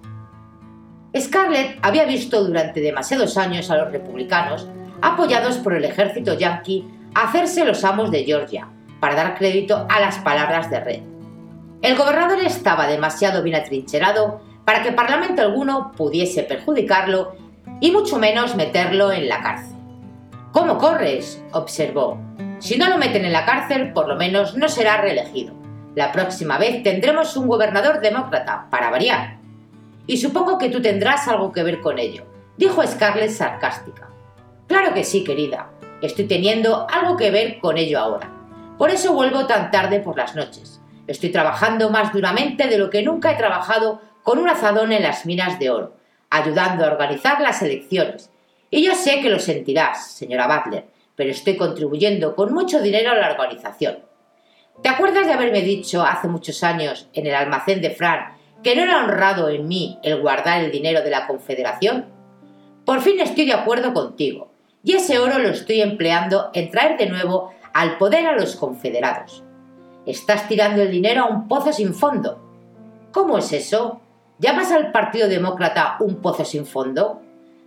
Scarlett 1.20 1.80
había 1.82 2.06
visto 2.06 2.46
durante 2.46 2.80
demasiados 2.80 3.38
años 3.38 3.70
a 3.70 3.76
los 3.76 3.92
republicanos, 3.92 4.70
apoyados 5.02 5.58
por 5.58 5.74
el 5.74 5.84
ejército 5.84 6.34
yanqui, 6.34 6.88
hacerse 7.14 7.66
los 7.66 7.84
amos 7.84 8.10
de 8.10 8.24
Georgia, 8.24 8.70
para 9.02 9.16
dar 9.16 9.38
crédito 9.38 9.86
a 9.90 10.00
las 10.00 10.20
palabras 10.20 10.70
de 10.70 10.80
Red. 10.80 11.09
El 11.82 11.96
gobernador 11.96 12.40
estaba 12.40 12.88
demasiado 12.88 13.42
bien 13.42 13.56
atrincherado 13.56 14.42
para 14.66 14.84
que 14.84 14.92
parlamento 14.92 15.42
alguno 15.42 15.94
pudiese 15.96 16.44
perjudicarlo 16.44 17.36
y 17.80 17.92
mucho 17.92 18.20
menos 18.20 18.56
meterlo 18.56 19.14
en 19.14 19.30
la 19.30 19.42
cárcel. 19.42 19.78
¿Cómo 20.52 20.78
corres? 20.78 21.42
observó. 21.54 22.20
Si 22.60 22.78
no 22.78 22.90
lo 22.90 22.98
meten 22.98 23.24
en 23.24 23.32
la 23.32 23.46
cárcel, 23.46 23.94
por 23.94 24.10
lo 24.10 24.18
menos 24.18 24.58
no 24.58 24.68
será 24.68 24.98
reelegido. 24.98 25.54
La 25.96 26.12
próxima 26.12 26.58
vez 26.58 26.84
tendremos 26.84 27.38
un 27.38 27.48
gobernador 27.48 28.02
demócrata, 28.02 28.68
para 28.70 28.90
variar. 28.90 29.38
Y 30.06 30.18
supongo 30.18 30.58
que 30.58 30.70
tú 30.70 30.82
tendrás 30.82 31.30
algo 31.30 31.54
que 31.54 31.64
ver 31.64 31.80
con 31.80 31.98
ello, 31.98 32.26
dijo 32.58 32.86
Scarlett 32.86 33.32
sarcástica. 33.32 34.10
Claro 34.68 34.94
que 34.94 35.06
sí, 35.06 35.24
querida. 35.24 35.70
Estoy 36.02 36.26
teniendo 36.26 36.88
algo 36.90 37.16
que 37.16 37.32
ver 37.32 37.60
con 37.60 37.78
ello 37.78 38.00
ahora. 38.00 38.30
Por 38.78 38.90
eso 38.90 39.14
vuelvo 39.14 39.48
tan 39.48 39.72
tarde 39.72 40.02
por 40.02 40.18
las 40.18 40.36
noches. 40.36 40.79
Estoy 41.10 41.32
trabajando 41.32 41.90
más 41.90 42.14
duramente 42.14 42.68
de 42.68 42.78
lo 42.78 42.92
que 42.92 43.02
nunca 43.02 43.32
he 43.32 43.36
trabajado 43.36 44.00
con 44.22 44.38
un 44.38 44.48
azadón 44.48 44.92
en 44.92 45.02
las 45.02 45.26
minas 45.26 45.58
de 45.58 45.72
oro, 45.72 45.96
ayudando 46.30 46.86
a 46.86 46.92
organizar 46.92 47.42
las 47.42 47.64
elecciones. 47.64 48.30
Y 48.70 48.86
yo 48.86 48.94
sé 48.94 49.20
que 49.20 49.32
lo 49.32 49.40
sentirás, 49.40 50.12
señora 50.12 50.46
Butler, 50.46 50.86
pero 51.16 51.32
estoy 51.32 51.58
contribuyendo 51.58 52.36
con 52.36 52.54
mucho 52.54 52.80
dinero 52.80 53.10
a 53.10 53.16
la 53.16 53.32
organización. 53.32 54.04
¿Te 54.84 54.90
acuerdas 54.90 55.26
de 55.26 55.34
haberme 55.34 55.64
dicho 55.64 56.04
hace 56.04 56.28
muchos 56.28 56.64
años 56.64 57.10
en 57.14 57.26
el 57.26 57.34
almacén 57.34 57.82
de 57.82 57.90
Fran 57.90 58.36
que 58.62 58.76
no 58.76 58.84
era 58.84 59.04
honrado 59.04 59.50
en 59.50 59.68
mí 59.68 59.98
el 60.04 60.22
guardar 60.22 60.64
el 60.64 60.70
dinero 60.70 61.02
de 61.02 61.10
la 61.10 61.26
Confederación? 61.26 62.06
Por 62.86 63.02
fin 63.02 63.20
estoy 63.20 63.48
de 63.48 63.54
acuerdo 63.54 63.96
contigo, 63.96 64.52
y 64.84 64.94
ese 64.94 65.18
oro 65.18 65.40
lo 65.40 65.50
estoy 65.50 65.82
empleando 65.82 66.52
en 66.54 66.70
traer 66.70 67.00
de 67.00 67.08
nuevo 67.08 67.52
al 67.74 67.98
poder 67.98 68.28
a 68.28 68.36
los 68.36 68.56
confederados. 68.56 69.44
Estás 70.10 70.48
tirando 70.48 70.82
el 70.82 70.90
dinero 70.90 71.22
a 71.22 71.28
un 71.28 71.48
pozo 71.48 71.72
sin 71.72 71.94
fondo. 71.94 72.40
¿Cómo 73.12 73.38
es 73.38 73.54
eso? 73.54 74.02
¿Llamas 74.40 74.72
al 74.72 74.92
Partido 74.92 75.28
Demócrata 75.28 75.98
un 76.00 76.16
pozo 76.16 76.44
sin 76.44 76.66
fondo? 76.66 77.22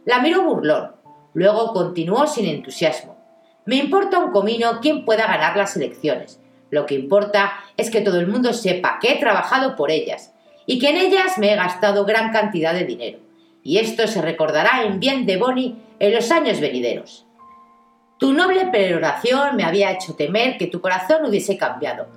La 0.04 0.18
miró 0.18 0.42
burlón. 0.42 0.90
Luego 1.34 1.72
continuó 1.72 2.26
sin 2.26 2.46
entusiasmo. 2.46 3.16
Me 3.64 3.76
importa 3.76 4.18
un 4.18 4.32
comino 4.32 4.80
quién 4.82 5.04
pueda 5.04 5.28
ganar 5.28 5.56
las 5.56 5.76
elecciones. 5.76 6.40
Lo 6.68 6.84
que 6.84 6.96
importa 6.96 7.52
es 7.76 7.90
que 7.90 8.00
todo 8.00 8.18
el 8.18 8.26
mundo 8.26 8.52
sepa 8.52 8.99
que 9.00 9.12
he 9.12 9.20
trabajado 9.20 9.76
por 9.76 9.92
ellas 9.92 10.34
y 10.66 10.80
que 10.80 10.90
en 10.90 10.96
ellas 10.96 11.38
me 11.38 11.52
he 11.52 11.54
gastado 11.54 12.04
gran 12.04 12.32
cantidad 12.32 12.75
de 12.75 12.87
dinero. 12.87 13.20
Y 13.62 13.78
esto 13.78 14.08
se 14.08 14.20
recordará 14.20 14.82
en 14.82 14.99
bien 14.99 15.26
de 15.26 15.37
Bonnie 15.37 15.76
en 16.00 16.12
los 16.12 16.32
años 16.32 16.58
venideros. 16.58 17.25
Tu 18.18 18.32
noble 18.32 18.66
peroración 18.66 19.54
me 19.54 19.62
había 19.62 19.92
hecho 19.92 20.16
temer 20.16 20.58
que 20.58 20.66
tu 20.66 20.80
corazón 20.80 21.25
hubiese 21.25 21.56
cambiado, 21.56 22.08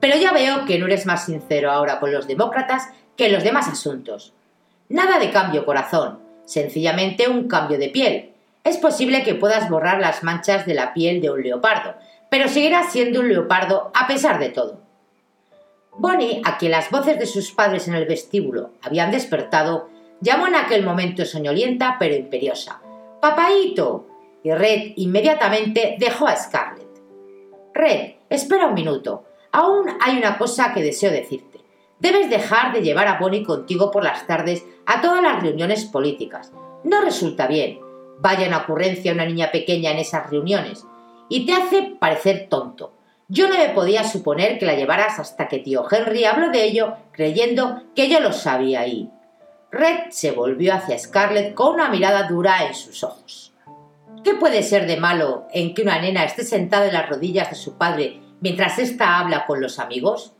pero 0.00 0.16
ya 0.16 0.32
veo 0.32 0.64
que 0.64 0.78
no 0.78 0.86
eres 0.86 1.06
más 1.06 1.26
sincero 1.26 1.70
ahora 1.70 2.00
con 2.00 2.12
los 2.12 2.26
demócratas 2.26 2.88
que 3.16 3.26
en 3.26 3.32
los 3.32 3.44
demás 3.44 3.68
asuntos. 3.68 4.32
Nada 4.88 5.18
de 5.18 5.30
cambio, 5.30 5.64
corazón, 5.64 6.18
sencillamente 6.46 7.28
un 7.28 7.46
cambio 7.46 7.78
de 7.78 7.90
piel. 7.90 8.32
Es 8.64 8.76
posible 8.78 9.22
que 9.22 9.34
puedas 9.34 9.70
borrar 9.70 10.00
las 10.00 10.22
manchas 10.22 10.66
de 10.66 10.74
la 10.74 10.92
piel 10.94 11.20
de 11.20 11.30
un 11.30 11.42
leopardo, 11.42 11.94
pero 12.30 12.48
seguirás 12.48 12.92
siendo 12.92 13.20
un 13.20 13.28
leopardo 13.28 13.92
a 13.94 14.06
pesar 14.06 14.38
de 14.38 14.48
todo. 14.48 14.80
Bonnie, 15.96 16.40
a 16.44 16.56
quien 16.56 16.72
las 16.72 16.90
voces 16.90 17.18
de 17.18 17.26
sus 17.26 17.52
padres 17.52 17.88
en 17.88 17.94
el 17.94 18.06
vestíbulo 18.06 18.70
habían 18.82 19.10
despertado, 19.10 19.90
llamó 20.20 20.46
en 20.46 20.54
aquel 20.54 20.84
momento 20.84 21.24
soñolienta 21.24 21.96
pero 21.98 22.14
imperiosa. 22.14 22.80
¡Papaíto! 23.20 24.06
Y 24.42 24.52
Red 24.52 24.92
inmediatamente 24.96 25.96
dejó 25.98 26.26
a 26.26 26.36
Scarlett. 26.36 26.88
Red, 27.74 28.12
espera 28.30 28.66
un 28.66 28.74
minuto. 28.74 29.24
Aún 29.52 29.88
hay 30.00 30.16
una 30.16 30.38
cosa 30.38 30.72
que 30.72 30.82
deseo 30.82 31.10
decirte. 31.10 31.60
Debes 31.98 32.30
dejar 32.30 32.72
de 32.72 32.82
llevar 32.82 33.08
a 33.08 33.18
Bonnie 33.18 33.44
contigo 33.44 33.90
por 33.90 34.04
las 34.04 34.26
tardes 34.26 34.64
a 34.86 35.00
todas 35.00 35.22
las 35.22 35.42
reuniones 35.42 35.84
políticas. 35.84 36.52
No 36.84 37.02
resulta 37.02 37.46
bien. 37.46 37.78
Vaya 38.18 38.48
una 38.48 38.58
ocurrencia 38.58 39.12
una 39.12 39.26
niña 39.26 39.50
pequeña 39.50 39.90
en 39.90 39.98
esas 39.98 40.30
reuniones. 40.30 40.86
Y 41.28 41.46
te 41.46 41.52
hace 41.52 41.96
parecer 41.98 42.46
tonto. 42.48 42.92
Yo 43.28 43.48
no 43.48 43.56
me 43.56 43.68
podía 43.68 44.02
suponer 44.04 44.58
que 44.58 44.66
la 44.66 44.74
llevaras 44.74 45.18
hasta 45.18 45.46
que 45.46 45.58
tío 45.58 45.84
Henry 45.88 46.24
habló 46.24 46.50
de 46.50 46.64
ello, 46.64 46.94
creyendo 47.12 47.82
que 47.94 48.08
yo 48.08 48.18
lo 48.20 48.32
sabía 48.32 48.86
y. 48.86 49.10
Red 49.70 50.10
se 50.10 50.32
volvió 50.32 50.74
hacia 50.74 50.98
Scarlett 50.98 51.54
con 51.54 51.74
una 51.74 51.88
mirada 51.90 52.26
dura 52.26 52.66
en 52.66 52.74
sus 52.74 53.04
ojos. 53.04 53.52
¿Qué 54.24 54.34
puede 54.34 54.62
ser 54.62 54.86
de 54.86 54.96
malo 54.96 55.46
en 55.52 55.74
que 55.74 55.82
una 55.82 56.00
nena 56.00 56.24
esté 56.24 56.44
sentada 56.44 56.86
en 56.86 56.94
las 56.94 57.08
rodillas 57.08 57.50
de 57.50 57.56
su 57.56 57.78
padre 57.78 58.20
mientras 58.40 58.78
ésta 58.78 59.18
habla 59.18 59.46
con 59.46 59.60
los 59.60 59.78
amigos? 59.78 60.34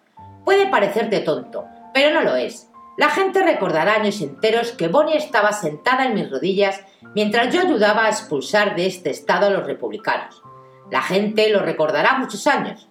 Puede 0.44 0.66
parecerte 0.66 1.20
tonto, 1.20 1.66
pero 1.92 2.14
no 2.14 2.22
lo 2.22 2.36
es. 2.36 2.70
La 2.96 3.08
gente 3.08 3.42
recordará 3.42 3.94
años 3.94 4.20
enteros 4.20 4.72
que 4.72 4.88
Bonnie 4.88 5.16
estaba 5.16 5.52
sentada 5.52 6.04
en 6.06 6.14
mis 6.14 6.30
rodillas 6.30 6.80
mientras 7.14 7.54
yo 7.54 7.62
ayudaba 7.62 8.06
a 8.06 8.10
expulsar 8.10 8.76
de 8.76 8.86
este 8.86 9.10
estado 9.10 9.46
a 9.46 9.50
los 9.50 9.64
republicanos. 9.64 10.42
La 10.90 11.02
gente 11.02 11.48
lo 11.50 11.60
recordará 11.60 12.18
muchos 12.18 12.46
años. 12.46 12.88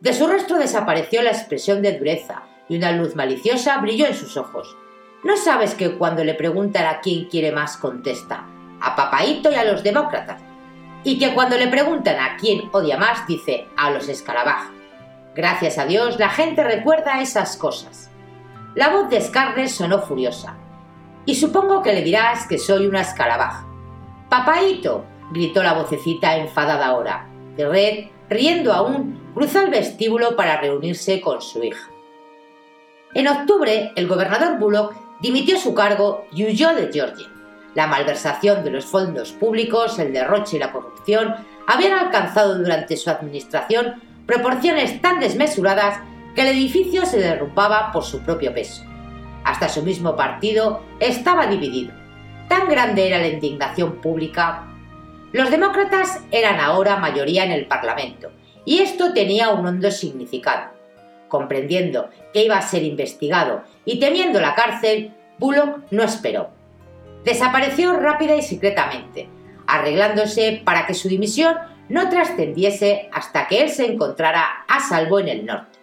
De 0.00 0.12
su 0.12 0.26
rostro 0.26 0.58
desapareció 0.58 1.22
la 1.22 1.30
expresión 1.30 1.82
de 1.82 1.98
dureza 1.98 2.42
y 2.68 2.76
una 2.76 2.92
luz 2.92 3.16
maliciosa 3.16 3.78
brilló 3.78 4.06
en 4.06 4.14
sus 4.14 4.36
ojos. 4.36 4.76
¿No 5.24 5.36
sabes 5.36 5.74
que 5.74 5.96
cuando 5.96 6.22
le 6.22 6.34
preguntan 6.34 6.86
a 6.86 7.00
quién 7.00 7.28
quiere 7.28 7.50
más 7.50 7.76
contesta 7.76 8.46
a 8.80 8.94
Papaito 8.94 9.50
y 9.50 9.54
a 9.54 9.64
los 9.64 9.82
demócratas? 9.82 10.42
Y 11.04 11.18
que 11.18 11.34
cuando 11.34 11.56
le 11.56 11.68
preguntan 11.68 12.18
a 12.18 12.36
quién 12.36 12.70
odia 12.72 12.96
más 12.96 13.26
dice 13.26 13.68
a 13.76 13.90
los 13.90 14.08
escarabajos. 14.08 14.72
Gracias 15.34 15.78
a 15.78 15.84
Dios 15.84 16.18
la 16.18 16.30
gente 16.30 16.64
recuerda 16.64 17.20
esas 17.20 17.56
cosas. 17.56 18.10
La 18.74 18.88
voz 18.88 19.08
de 19.10 19.20
Scarlett 19.20 19.68
sonó 19.68 20.00
furiosa. 20.00 20.56
Y 21.26 21.36
supongo 21.36 21.82
que 21.82 21.92
le 21.92 22.02
dirás 22.02 22.46
que 22.46 22.58
soy 22.58 22.86
una 22.86 23.02
escarabaja. 23.02 23.66
Papaito, 24.28 25.04
gritó 25.30 25.62
la 25.62 25.74
vocecita 25.74 26.36
enfadada 26.36 26.86
ahora. 26.86 27.28
De 27.56 27.68
Red, 27.68 28.06
riendo 28.28 28.72
aún, 28.72 29.30
cruzó 29.34 29.60
el 29.60 29.70
vestíbulo 29.70 30.36
para 30.36 30.60
reunirse 30.60 31.20
con 31.20 31.40
su 31.40 31.62
hija. 31.62 31.88
En 33.14 33.28
octubre, 33.28 33.92
el 33.94 34.08
gobernador 34.08 34.58
Bullock 34.58 34.94
dimitió 35.20 35.58
su 35.58 35.72
cargo 35.72 36.26
y 36.32 36.44
huyó 36.44 36.74
de 36.74 36.90
Georgia. 36.92 37.28
La 37.74 37.88
malversación 37.88 38.62
de 38.62 38.70
los 38.70 38.84
fondos 38.84 39.32
públicos, 39.32 39.98
el 39.98 40.12
derroche 40.12 40.56
y 40.56 40.60
la 40.60 40.70
corrupción 40.70 41.34
habían 41.66 41.98
alcanzado 41.98 42.56
durante 42.56 42.96
su 42.96 43.10
administración 43.10 44.00
proporciones 44.26 45.00
tan 45.00 45.18
desmesuradas 45.18 45.98
que 46.34 46.42
el 46.42 46.48
edificio 46.48 47.04
se 47.04 47.18
derrumbaba 47.18 47.90
por 47.92 48.04
su 48.04 48.20
propio 48.20 48.54
peso. 48.54 48.84
Hasta 49.44 49.68
su 49.68 49.82
mismo 49.82 50.16
partido 50.16 50.82
estaba 51.00 51.46
dividido. 51.46 51.92
Tan 52.48 52.68
grande 52.68 53.08
era 53.08 53.18
la 53.18 53.28
indignación 53.28 54.00
pública. 54.00 54.68
Los 55.32 55.50
demócratas 55.50 56.20
eran 56.30 56.60
ahora 56.60 56.96
mayoría 56.96 57.44
en 57.44 57.50
el 57.50 57.66
Parlamento, 57.66 58.30
y 58.64 58.78
esto 58.78 59.12
tenía 59.12 59.50
un 59.50 59.66
hondo 59.66 59.90
significado. 59.90 60.70
Comprendiendo 61.28 62.08
que 62.32 62.44
iba 62.44 62.56
a 62.56 62.62
ser 62.62 62.84
investigado 62.84 63.64
y 63.84 63.98
temiendo 63.98 64.40
la 64.40 64.54
cárcel, 64.54 65.12
Bullock 65.38 65.90
no 65.90 66.04
esperó 66.04 66.50
desapareció 67.24 67.98
rápida 67.98 68.36
y 68.36 68.42
secretamente, 68.42 69.28
arreglándose 69.66 70.62
para 70.64 70.86
que 70.86 70.94
su 70.94 71.08
dimisión 71.08 71.56
no 71.88 72.08
trascendiese 72.08 73.08
hasta 73.12 73.46
que 73.46 73.62
él 73.62 73.70
se 73.70 73.86
encontrara 73.86 74.64
a 74.68 74.80
salvo 74.80 75.18
en 75.18 75.28
el 75.28 75.46
norte. 75.46 75.78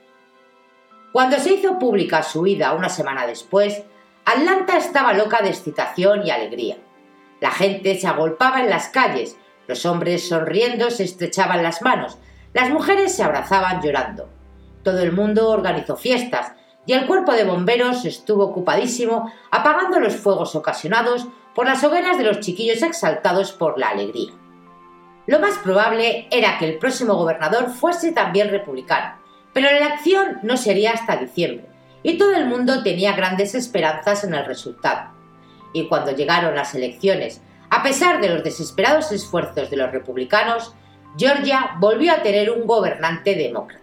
Cuando 1.11 1.37
se 1.39 1.53
hizo 1.53 1.77
pública 1.77 2.23
su 2.23 2.41
huida 2.41 2.73
una 2.73 2.89
semana 2.89 3.27
después, 3.27 3.83
Atlanta 4.25 4.77
estaba 4.77 5.13
loca 5.13 5.41
de 5.41 5.49
excitación 5.49 6.25
y 6.25 6.31
alegría. 6.31 6.77
La 7.41 7.51
gente 7.51 7.99
se 7.99 8.07
agolpaba 8.07 8.61
en 8.61 8.69
las 8.69 8.87
calles, 8.89 9.35
los 9.67 9.85
hombres 9.85 10.27
sonriendo 10.27 10.89
se 10.89 11.03
estrechaban 11.03 11.63
las 11.63 11.81
manos, 11.81 12.17
las 12.53 12.69
mujeres 12.69 13.15
se 13.15 13.23
abrazaban 13.23 13.81
llorando. 13.81 14.29
Todo 14.83 14.99
el 14.99 15.11
mundo 15.11 15.49
organizó 15.49 15.97
fiestas, 15.97 16.53
y 16.91 16.93
el 16.93 17.07
cuerpo 17.07 17.31
de 17.31 17.45
bomberos 17.45 18.03
estuvo 18.03 18.43
ocupadísimo 18.43 19.31
apagando 19.49 20.01
los 20.01 20.17
fuegos 20.17 20.55
ocasionados 20.55 21.25
por 21.55 21.65
las 21.65 21.81
hogueras 21.85 22.17
de 22.17 22.25
los 22.25 22.41
chiquillos 22.41 22.81
exaltados 22.81 23.53
por 23.53 23.79
la 23.79 23.91
alegría. 23.91 24.33
Lo 25.25 25.39
más 25.39 25.57
probable 25.59 26.27
era 26.31 26.57
que 26.57 26.67
el 26.67 26.79
próximo 26.79 27.13
gobernador 27.15 27.69
fuese 27.69 28.11
también 28.11 28.49
republicano, 28.49 29.21
pero 29.53 29.71
la 29.71 29.77
elección 29.77 30.39
no 30.43 30.57
sería 30.57 30.91
hasta 30.91 31.15
diciembre, 31.15 31.65
y 32.03 32.17
todo 32.17 32.35
el 32.35 32.45
mundo 32.47 32.83
tenía 32.83 33.15
grandes 33.15 33.55
esperanzas 33.55 34.25
en 34.25 34.33
el 34.33 34.45
resultado. 34.45 35.11
y 35.71 35.87
cuando 35.87 36.11
llegaron 36.11 36.55
las 36.55 36.75
elecciones, 36.75 37.41
a 37.69 37.83
pesar 37.83 38.19
de 38.19 38.27
los 38.27 38.43
desesperados 38.43 39.13
esfuerzos 39.13 39.69
de 39.69 39.77
los 39.77 39.93
republicanos, 39.93 40.75
Georgia 41.17 41.77
volvió 41.79 42.11
a 42.11 42.21
tener 42.21 42.51
un 42.51 42.67
gobernante 42.67 43.33
demócrata. 43.35 43.80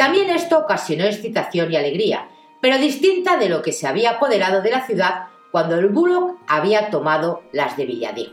También 0.00 0.30
esto 0.30 0.56
ocasionó 0.56 1.04
excitación 1.04 1.70
y 1.70 1.76
alegría, 1.76 2.30
pero 2.62 2.78
distinta 2.78 3.36
de 3.36 3.50
lo 3.50 3.60
que 3.60 3.70
se 3.70 3.86
había 3.86 4.12
apoderado 4.12 4.62
de 4.62 4.70
la 4.70 4.86
ciudad 4.86 5.24
cuando 5.50 5.74
el 5.74 5.88
Bullock 5.88 6.38
había 6.48 6.88
tomado 6.88 7.42
las 7.52 7.76
de 7.76 7.84
Villadiego. 7.84 8.32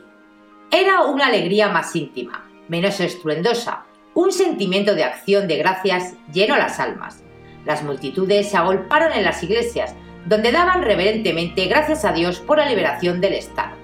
Era 0.72 1.02
una 1.02 1.28
alegría 1.28 1.68
más 1.68 1.94
íntima, 1.94 2.50
menos 2.70 3.02
estruendosa, 3.02 3.84
un 4.14 4.32
sentimiento 4.32 4.96
de 4.96 5.04
acción 5.04 5.50
de 5.50 5.58
gracias 5.58 6.14
llenó 6.32 6.56
las 6.56 6.80
almas. 6.80 7.22
Las 7.66 7.84
multitudes 7.84 8.50
se 8.50 8.56
agolparon 8.56 9.12
en 9.12 9.26
las 9.26 9.44
iglesias, 9.44 9.94
donde 10.26 10.54
daban 10.54 10.84
reverentemente 10.84 11.66
gracias 11.66 12.06
a 12.06 12.14
Dios 12.14 12.40
por 12.40 12.60
la 12.60 12.70
liberación 12.70 13.20
del 13.20 13.34
Estado. 13.34 13.76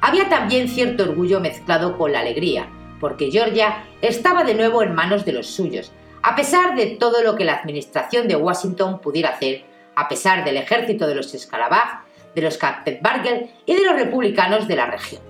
Había 0.00 0.30
también 0.30 0.66
cierto 0.66 1.02
orgullo 1.02 1.40
mezclado 1.40 1.98
con 1.98 2.10
la 2.10 2.20
alegría, 2.20 2.70
porque 3.00 3.30
Georgia 3.30 3.84
estaba 4.00 4.44
de 4.44 4.54
nuevo 4.54 4.82
en 4.82 4.94
manos 4.94 5.26
de 5.26 5.32
los 5.32 5.46
suyos, 5.46 5.92
a 6.22 6.34
pesar 6.36 6.74
de 6.76 6.86
todo 6.86 7.22
lo 7.22 7.36
que 7.36 7.44
la 7.44 7.54
administración 7.54 8.28
de 8.28 8.36
Washington 8.36 9.00
pudiera 9.00 9.30
hacer, 9.30 9.64
a 9.94 10.08
pesar 10.08 10.44
del 10.44 10.56
ejército 10.56 11.06
de 11.06 11.14
los 11.14 11.32
Scalabag, 11.32 12.02
de 12.34 12.42
los 12.42 12.56
Carpetbagger 12.56 13.48
y 13.66 13.74
de 13.74 13.84
los 13.84 13.94
republicanos 13.94 14.68
de 14.68 14.76
la 14.76 14.86
región. 14.86 15.22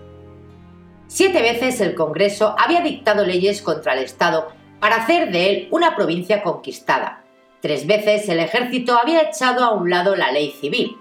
Siete 1.06 1.40
veces 1.40 1.80
el 1.80 1.94
Congreso 1.94 2.54
había 2.58 2.82
dictado 2.82 3.24
leyes 3.24 3.62
contra 3.62 3.94
el 3.94 4.00
Estado 4.00 4.48
para 4.78 4.96
hacer 4.96 5.30
de 5.30 5.50
él 5.50 5.68
una 5.70 5.96
provincia 5.96 6.42
conquistada. 6.42 7.24
Tres 7.60 7.86
veces 7.86 8.28
el 8.28 8.38
ejército 8.38 8.98
había 8.98 9.22
echado 9.22 9.64
a 9.64 9.72
un 9.72 9.90
lado 9.90 10.14
la 10.16 10.30
ley 10.30 10.52
civil. 10.60 10.98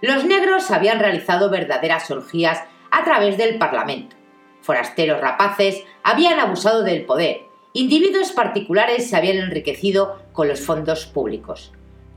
Los 0.00 0.24
negros 0.24 0.70
habían 0.70 0.98
realizado 0.98 1.50
verdaderas 1.50 2.10
orgías 2.10 2.62
a 2.90 3.04
través 3.04 3.38
del 3.38 3.58
Parlamento. 3.58 4.16
Forasteros 4.60 5.20
rapaces 5.20 5.82
habían 6.02 6.40
abusado 6.40 6.82
del 6.82 7.04
poder. 7.04 7.46
Individuos 7.76 8.30
particulares 8.30 9.10
se 9.10 9.16
habían 9.16 9.38
enriquecido 9.38 10.20
con 10.32 10.46
los 10.46 10.60
fondos 10.60 11.06
públicos. 11.06 11.72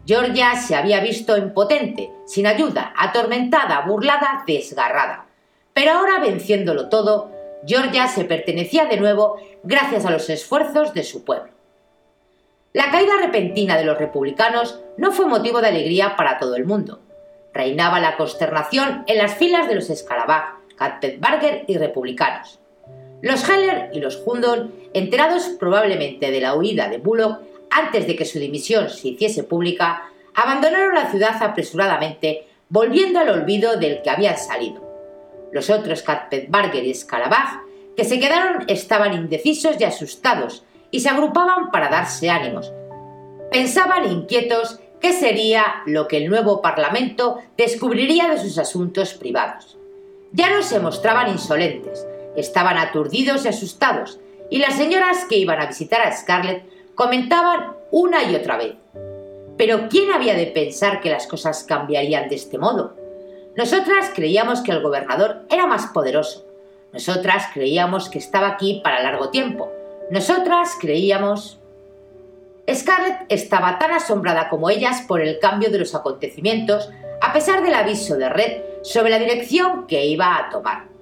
Georgia 0.06 0.56
se 0.56 0.76
había 0.76 1.00
visto 1.00 1.36
impotente, 1.36 2.12
sin 2.28 2.46
ayuda, 2.46 2.94
atormentada, 2.96 3.82
burlada, 3.82 4.44
desgarrada. 4.46 5.26
Pero 5.74 5.94
ahora, 5.94 6.20
venciéndolo 6.20 6.90
todo, 6.90 7.32
Georgia 7.66 8.08
se 8.08 8.26
pertenecía 8.26 8.86
de 8.86 8.98
nuevo 8.98 9.38
gracias 9.64 10.06
a 10.06 10.12
los 10.12 10.30
esfuerzos 10.30 10.94
de 10.94 11.04
su 11.04 11.26
pueblo. 11.26 11.52
La 12.74 12.92
caída 12.92 13.14
repentina 13.20 13.78
de 13.78 13.86
los 13.86 13.98
republicanos 13.98 14.80
no 14.96 15.12
fue 15.12 15.26
motivo 15.26 15.60
de 15.60 15.70
alegría 15.70 16.16
para 16.16 16.38
todo 16.38 16.56
el 16.56 16.66
mundo. 16.66 17.02
Reinaba 17.52 18.00
la 18.00 18.16
consternación 18.16 19.06
en 19.08 19.18
las 19.18 19.34
filas 19.34 19.68
de 19.68 19.74
los 19.74 19.88
Scalabag, 19.88 20.54
Katzenbarger 20.76 21.66
y 21.68 21.80
republicanos. 21.80 22.60
Los 23.22 23.50
Heller 23.50 23.90
y 23.94 24.00
los 24.00 24.22
Hundon, 24.26 24.72
enterados 24.94 25.44
probablemente 25.60 26.30
de 26.30 26.42
la 26.42 26.56
huida 26.56 26.88
de 26.88 27.00
Bullock 27.00 27.40
antes 27.70 28.06
de 28.06 28.16
que 28.16 28.26
su 28.26 28.40
dimisión 28.40 28.90
se 28.90 29.10
hiciese 29.10 29.44
pública, 29.44 30.04
abandonaron 30.36 30.94
la 30.94 31.10
ciudad 31.10 31.42
apresuradamente, 31.42 32.46
volviendo 32.70 33.20
al 33.20 33.30
olvido 33.30 33.78
del 33.78 34.02
que 34.02 34.10
habían 34.10 34.38
salido. 34.38 34.88
Los 35.52 35.70
otros 35.70 36.04
Katzenbarger 36.04 36.84
y 36.84 36.94
Scalabag, 36.94 37.62
que 37.96 38.04
se 38.04 38.20
quedaron, 38.20 38.66
estaban 38.68 39.14
indecisos 39.14 39.78
y 39.80 39.84
asustados 39.84 40.64
y 40.92 41.00
se 41.00 41.10
agrupaban 41.10 41.72
para 41.72 41.90
darse 41.90 42.30
ánimos. 42.30 42.72
Pensaban 43.52 44.12
inquietos 44.12 44.80
qué 45.02 45.14
sería 45.14 45.82
lo 45.86 46.08
que 46.08 46.18
el 46.18 46.30
nuevo 46.30 46.62
Parlamento 46.62 47.40
descubriría 47.58 48.30
de 48.30 48.38
sus 48.38 48.58
asuntos 48.60 49.16
privados. 49.16 49.78
Ya 50.34 50.50
no 50.52 50.62
se 50.62 50.80
mostraban 50.80 51.30
insolentes, 51.30 52.06
estaban 52.38 52.78
aturdidos 52.78 53.44
y 53.44 53.50
asustados, 53.50 54.20
y 54.50 54.60
las 54.60 54.76
señoras 54.76 55.26
que 55.26 55.38
iban 55.38 55.60
a 55.60 55.66
visitar 55.66 56.02
a 56.02 56.16
Scarlett 56.16 56.64
comentaban 56.96 57.74
una 57.92 58.24
y 58.24 58.36
otra 58.36 58.58
vez. 58.58 58.76
Pero 59.58 59.90
¿quién 59.90 60.12
había 60.12 60.36
de 60.36 60.46
pensar 60.48 61.02
que 61.02 61.10
las 61.10 61.28
cosas 61.28 61.64
cambiarían 61.64 62.30
de 62.30 62.36
este 62.36 62.58
modo? 62.58 62.96
Nosotras 63.56 64.12
creíamos 64.14 64.62
que 64.62 64.72
el 64.72 64.84
gobernador 64.84 65.46
era 65.50 65.66
más 65.66 65.88
poderoso. 65.88 66.46
Nosotras 66.94 67.46
creíamos 67.54 68.08
que 68.08 68.20
estaba 68.20 68.48
aquí 68.50 68.82
para 68.84 69.02
largo 69.02 69.30
tiempo. 69.30 69.72
Nosotras 70.12 70.78
creíamos... 70.80 71.60
Scarlett 72.72 73.26
estaba 73.30 73.80
tan 73.80 73.92
asombrada 73.92 74.50
como 74.50 74.70
ellas 74.70 75.02
por 75.08 75.22
el 75.22 75.40
cambio 75.40 75.72
de 75.72 75.80
los 75.80 75.96
acontecimientos, 75.96 76.90
a 77.22 77.34
pesar 77.34 77.64
del 77.64 77.74
aviso 77.74 78.16
de 78.16 78.30
Red 78.30 78.62
sobre 78.84 79.10
la 79.10 79.20
dirección 79.20 79.88
que 79.88 80.06
iba 80.06 80.38
a 80.38 80.50
tomar. 80.50 80.97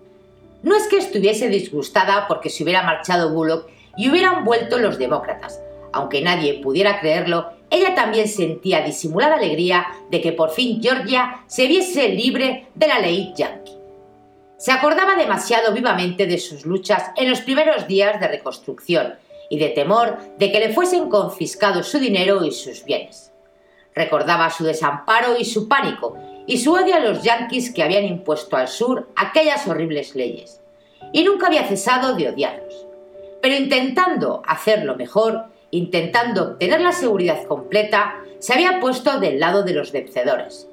No 0.66 0.76
es 0.76 0.88
que 0.88 0.98
estuviese 0.98 1.48
disgustada 1.48 2.28
porque 2.28 2.50
se 2.50 2.64
hubiera 2.64 2.82
marchado 2.82 3.32
Bullock 3.32 3.70
y 3.98 4.10
hubieran 4.10 4.44
vuelto 4.44 4.80
los 4.80 4.98
demócratas. 4.98 5.62
Aunque 5.94 6.24
nadie 6.24 6.60
pudiera 6.64 7.00
creerlo, 7.00 7.52
ella 7.70 7.94
también 7.94 8.28
sentía 8.28 8.82
disimulada 8.82 9.36
alegría 9.36 9.86
de 10.10 10.22
que 10.22 10.32
por 10.32 10.50
fin 10.50 10.82
Georgia 10.82 11.44
se 11.46 11.68
viese 11.68 12.10
libre 12.10 12.66
de 12.74 12.88
la 12.88 12.98
ley 12.98 13.32
yankee. 13.38 13.78
Se 14.58 14.72
acordaba 14.72 15.16
demasiado 15.16 15.72
vivamente 15.72 16.26
de 16.26 16.40
sus 16.40 16.66
luchas 16.66 17.12
en 17.16 17.30
los 17.30 17.42
primeros 17.42 17.88
días 17.88 18.20
de 18.20 18.28
reconstrucción 18.28 19.14
y 19.52 19.60
de 19.60 19.70
temor 19.70 20.18
de 20.40 20.52
que 20.52 20.60
le 20.60 20.74
fuesen 20.74 21.10
confiscados 21.10 21.90
su 21.90 22.00
dinero 22.00 22.44
y 22.44 22.52
sus 22.52 22.84
bienes. 22.84 23.32
Recordaba 23.94 24.50
su 24.50 24.64
desamparo 24.64 25.38
y 25.38 25.46
su 25.46 25.68
pánico 25.68 26.18
y 26.48 26.58
su 26.60 26.74
odio 26.74 26.96
a 26.96 27.00
los 27.00 27.24
yanquis 27.24 27.74
que 27.74 27.84
habían 27.84 28.06
impuesto 28.06 28.56
al 28.56 28.68
sur 28.68 29.10
aquellas 29.16 29.68
horribles 29.68 30.16
leyes. 30.16 30.62
Y 31.12 31.24
nunca 31.24 31.48
había 31.48 31.68
cesado 31.68 32.16
de 32.16 32.30
odiarlos. 32.30 32.86
Pero 33.42 33.56
intentando 33.56 34.42
hacerlo 34.46 34.96
mejor, 34.96 35.46
intentando 35.72 36.44
obtener 36.44 36.82
la 36.82 36.92
seguridad 36.92 37.44
completa, 37.46 38.16
se 38.40 38.54
había 38.54 38.80
puesto 38.80 39.20
del 39.20 39.40
lado 39.40 39.64
de 39.64 39.74
los 39.74 39.92
vencedores. 39.92 40.68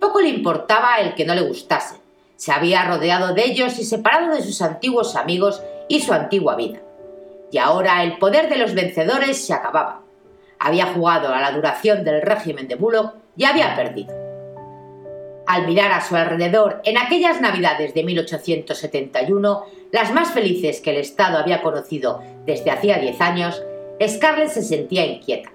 Poco 0.00 0.20
le 0.20 0.28
importaba 0.28 0.96
el 0.98 1.14
que 1.14 1.24
no 1.24 1.34
le 1.34 1.42
gustase. 1.42 1.96
Se 2.36 2.52
había 2.52 2.84
rodeado 2.84 3.34
de 3.34 3.44
ellos 3.44 3.78
y 3.78 3.84
separado 3.84 4.34
de 4.34 4.42
sus 4.42 4.60
antiguos 4.62 5.16
amigos 5.16 5.62
y 5.88 6.00
su 6.00 6.12
antigua 6.12 6.56
vida. 6.56 6.80
Y 7.50 7.58
ahora 7.58 8.02
el 8.02 8.18
poder 8.18 8.48
de 8.48 8.56
los 8.56 8.74
vencedores 8.74 9.44
se 9.44 9.52
acababa. 9.52 10.00
Había 10.58 10.86
jugado 10.86 11.32
a 11.32 11.40
la 11.40 11.52
duración 11.52 12.04
del 12.04 12.22
régimen 12.22 12.66
de 12.66 12.76
Bullock 12.76 13.14
y 13.36 13.44
había 13.44 13.76
perdido. 13.76 14.21
Al 15.52 15.66
mirar 15.66 15.92
a 15.92 16.00
su 16.00 16.16
alrededor 16.16 16.80
en 16.82 16.96
aquellas 16.96 17.42
navidades 17.42 17.92
de 17.92 18.04
1871, 18.04 19.66
las 19.90 20.10
más 20.14 20.32
felices 20.32 20.80
que 20.80 20.92
el 20.92 20.96
Estado 20.96 21.36
había 21.36 21.60
conocido 21.60 22.22
desde 22.46 22.70
hacía 22.70 22.96
diez 22.96 23.20
años, 23.20 23.62
Scarlett 24.02 24.48
se 24.48 24.62
sentía 24.62 25.04
inquieta. 25.04 25.52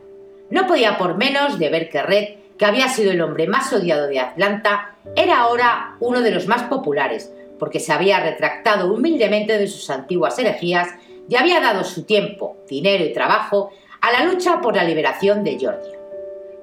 No 0.52 0.68
podía 0.68 1.00
por 1.00 1.18
menos 1.18 1.58
de 1.58 1.70
ver 1.70 1.90
que 1.90 2.04
Red, 2.04 2.28
que 2.60 2.66
había 2.66 2.90
sido 2.90 3.12
el 3.12 3.22
hombre 3.22 3.48
más 3.48 3.74
odiado 3.74 4.06
de 4.06 4.20
Atlanta, 4.20 4.98
era 5.16 5.40
ahora 5.40 5.96
uno 6.00 6.22
de 6.22 6.30
los 6.30 6.46
más 6.46 6.62
populares, 6.66 7.34
porque 7.58 7.80
se 7.80 7.92
había 7.92 8.20
retractado 8.20 8.94
humildemente 8.94 9.58
de 9.58 9.66
sus 9.66 9.90
antiguas 9.90 10.38
herejías 10.38 10.90
y 11.28 11.38
había 11.38 11.60
dado 11.60 11.84
su 11.84 12.04
tiempo, 12.04 12.58
dinero 12.70 13.04
y 13.04 13.14
trabajo 13.14 13.72
a 14.02 14.12
la 14.12 14.26
lucha 14.26 14.62
por 14.62 14.76
la 14.76 14.84
liberación 14.84 15.44
de 15.44 15.58
Georgia. 15.58 15.97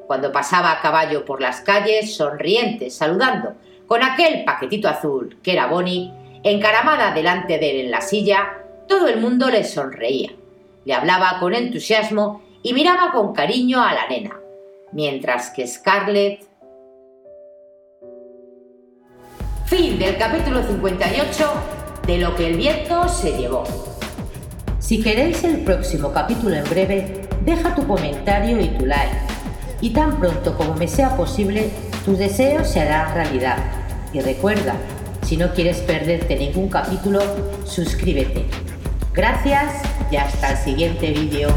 Cuando 0.07 0.33
pasaba 0.33 0.73
a 0.73 0.81
caballo 0.81 1.25
por 1.25 1.41
las 1.41 1.61
calles, 1.61 2.17
sonriente, 2.17 2.91
saludando, 2.91 3.55
con 3.87 4.03
aquel 4.03 4.45
paquetito 4.45 4.89
azul 4.89 5.39
que 5.43 5.53
era 5.53 5.67
Bonnie, 5.67 6.13
encaramada 6.43 7.13
delante 7.13 7.59
de 7.59 7.71
él 7.71 7.87
en 7.87 7.91
la 7.91 8.01
silla, 8.01 8.59
todo 8.87 9.09
el 9.09 9.21
mundo 9.21 9.51
le 9.51 9.65
sonreía 9.65 10.31
le 10.85 10.95
hablaba 10.95 11.39
con 11.41 11.55
entusiasmo 11.55 12.43
y 12.63 12.73
miraba 12.73 13.13
con 13.13 13.33
cariño 13.33 13.83
a 13.83 13.95
la 13.95 14.07
nena, 14.09 14.39
mientras 14.93 15.51
que 15.51 15.67
Scarlett... 15.67 16.47
Fin 19.67 19.99
del 19.99 20.19
capítulo 20.19 20.63
58 20.63 21.53
de 22.07 22.19
Lo 22.19 22.37
que 22.37 22.49
el 22.49 22.57
viento 22.57 23.09
se 23.09 23.33
llevó. 23.33 23.65
Si 24.79 25.03
queréis 25.03 25.43
el 25.45 25.65
próximo 25.65 26.13
capítulo 26.13 26.55
en 26.55 26.65
breve, 26.65 27.29
deja 27.41 27.75
tu 27.75 27.87
comentario 27.87 28.61
y 28.61 28.69
tu 28.69 28.85
like. 28.85 29.17
Y 29.85 29.91
tan 29.91 30.19
pronto 30.19 30.57
como 30.57 30.75
me 30.77 30.89
sea 30.89 31.15
posible, 31.15 31.69
tu 32.07 32.17
deseo 32.17 32.65
se 32.65 32.81
hará 32.81 33.13
realidad. 33.13 33.59
Y 34.15 34.21
recuerda, 34.21 34.77
si 35.27 35.37
no 35.37 35.53
quieres 35.53 35.81
perderte 35.81 36.37
ningún 36.37 36.71
capítulo, 36.71 37.21
suscríbete. 37.67 38.47
Gracias 39.13 39.83
y 40.11 40.17
hasta 40.17 40.53
el 40.53 40.57
siguiente 40.57 41.11
vídeo. 41.11 41.49